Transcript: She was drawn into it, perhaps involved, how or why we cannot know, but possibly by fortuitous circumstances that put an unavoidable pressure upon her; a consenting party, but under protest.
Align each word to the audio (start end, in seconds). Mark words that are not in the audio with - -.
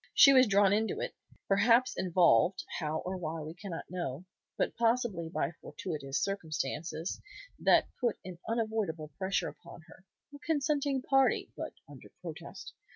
She 0.15 0.33
was 0.33 0.47
drawn 0.47 0.73
into 0.73 0.99
it, 0.99 1.13
perhaps 1.47 1.95
involved, 1.95 2.63
how 2.79 3.01
or 3.05 3.17
why 3.17 3.41
we 3.41 3.53
cannot 3.53 3.85
know, 3.91 4.25
but 4.57 4.75
possibly 4.75 5.29
by 5.29 5.51
fortuitous 5.61 6.23
circumstances 6.23 7.21
that 7.59 7.85
put 7.99 8.17
an 8.25 8.39
unavoidable 8.49 9.09
pressure 9.19 9.49
upon 9.49 9.81
her; 9.81 10.03
a 10.33 10.39
consenting 10.39 11.03
party, 11.03 11.51
but 11.55 11.73
under 11.87 12.09
protest. 12.19 12.73